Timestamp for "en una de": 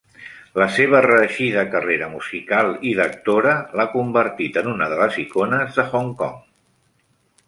4.63-4.97